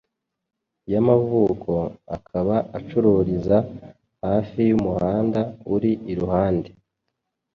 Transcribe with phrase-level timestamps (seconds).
[0.93, 1.71] yamavuko,
[2.15, 3.57] akaba acururiza
[4.23, 5.39] hafi y’umuhanda
[5.73, 6.69] uri iruhande